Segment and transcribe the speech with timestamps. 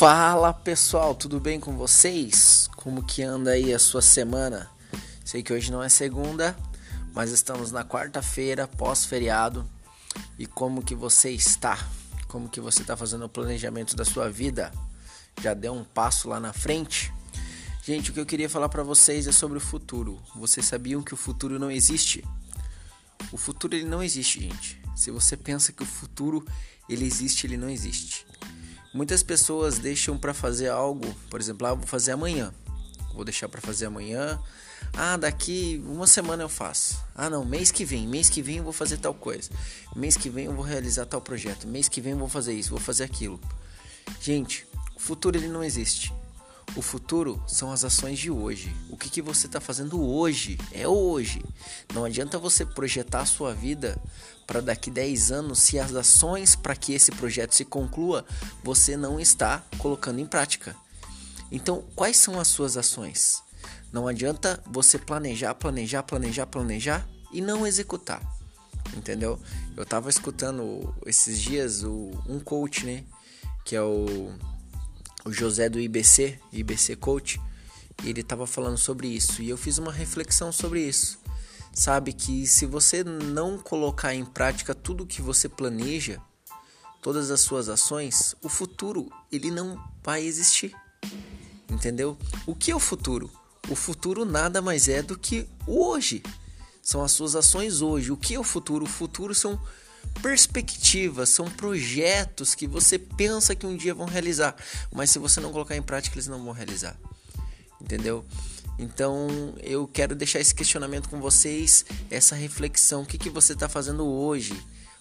[0.00, 2.70] Fala pessoal, tudo bem com vocês?
[2.74, 4.70] Como que anda aí a sua semana?
[5.22, 6.56] Sei que hoje não é segunda,
[7.12, 9.62] mas estamos na quarta-feira, pós-feriado.
[10.38, 11.86] E como que você está?
[12.28, 14.72] Como que você está fazendo o planejamento da sua vida?
[15.38, 17.12] Já deu um passo lá na frente?
[17.84, 20.18] Gente, o que eu queria falar para vocês é sobre o futuro.
[20.34, 22.24] Vocês sabiam que o futuro não existe?
[23.30, 24.80] O futuro ele não existe, gente.
[24.96, 26.42] Se você pensa que o futuro
[26.88, 28.29] ele existe, ele não existe.
[28.92, 32.52] Muitas pessoas deixam para fazer algo, por exemplo, ah, vou fazer amanhã.
[33.14, 34.40] Vou deixar para fazer amanhã.
[34.92, 37.00] Ah, daqui uma semana eu faço.
[37.14, 39.50] Ah, não, mês que vem, mês que vem eu vou fazer tal coisa.
[39.94, 41.68] Mês que vem eu vou realizar tal projeto.
[41.68, 43.40] Mês que vem eu vou fazer isso, vou fazer aquilo.
[44.20, 46.12] Gente, o futuro ele não existe.
[46.76, 48.74] O futuro são as ações de hoje.
[48.88, 51.42] O que, que você está fazendo hoje é hoje.
[51.92, 54.00] Não adianta você projetar a sua vida
[54.46, 58.24] para daqui 10 anos se as ações para que esse projeto se conclua
[58.62, 60.76] você não está colocando em prática.
[61.50, 63.42] Então, quais são as suas ações?
[63.92, 68.22] Não adianta você planejar, planejar, planejar, planejar e não executar.
[68.96, 69.38] Entendeu?
[69.76, 73.04] Eu estava escutando esses dias o, um coach, né?
[73.64, 74.32] Que é o
[75.30, 77.40] o José do IBC, IBC Coach,
[78.04, 81.20] ele estava falando sobre isso e eu fiz uma reflexão sobre isso.
[81.72, 86.20] Sabe que se você não colocar em prática tudo que você planeja,
[87.00, 90.74] todas as suas ações, o futuro ele não vai existir.
[91.70, 92.18] Entendeu?
[92.44, 93.30] O que é o futuro?
[93.68, 96.24] O futuro nada mais é do que o hoje.
[96.82, 98.10] São as suas ações hoje.
[98.10, 98.84] O que é o futuro?
[98.84, 99.60] O futuro são
[100.22, 104.54] perspectivas, são projetos que você pensa que um dia vão realizar,
[104.92, 106.96] mas se você não colocar em prática, eles não vão realizar.
[107.80, 108.24] Entendeu?
[108.78, 113.68] Então eu quero deixar esse questionamento com vocês, essa reflexão, o que, que você está
[113.68, 114.54] fazendo hoje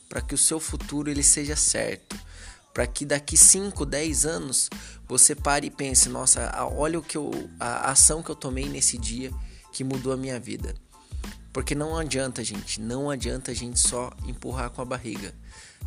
[0.10, 2.20] para que o seu futuro ele seja certo,
[2.74, 4.70] para que daqui 5, 10 anos
[5.08, 8.98] você pare e pense, nossa, olha o que eu, a ação que eu tomei nesse
[8.98, 9.32] dia
[9.72, 10.76] que mudou a minha vida.
[11.60, 15.36] Porque não adianta, gente, não adianta a gente só empurrar com a barriga.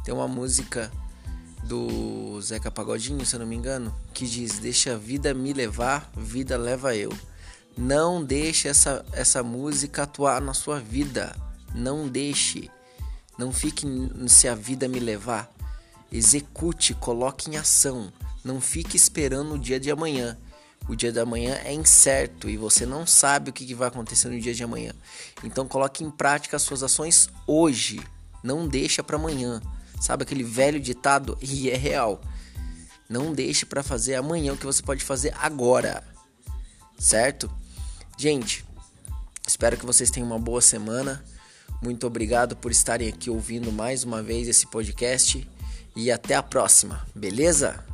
[0.05, 0.93] Tem uma música
[1.65, 6.13] do Zeca Pagodinho, se eu não me engano, que diz: Deixa a vida me levar,
[6.15, 7.11] vida leva eu.
[7.75, 11.35] Não deixe essa, essa música atuar na sua vida.
[11.75, 12.71] Não deixe.
[13.39, 13.87] Não fique
[14.29, 15.51] se a vida me levar.
[16.13, 18.13] Execute, coloque em ação.
[18.45, 20.37] Não fique esperando o dia de amanhã.
[20.89, 24.41] O dia da manhã é incerto e você não sabe o que vai acontecer no
[24.41, 24.93] dia de amanhã.
[25.45, 28.01] Então coloque em prática as suas ações hoje.
[28.43, 29.63] Não deixa para amanhã.
[30.01, 32.21] Sabe aquele velho ditado e é real.
[33.09, 36.03] Não deixe para fazer amanhã o que você pode fazer agora.
[36.99, 37.51] Certo?
[38.17, 38.65] Gente,
[39.47, 41.25] espero que vocês tenham uma boa semana.
[41.81, 45.49] Muito obrigado por estarem aqui ouvindo mais uma vez esse podcast
[45.95, 47.07] e até a próxima.
[47.15, 47.92] Beleza?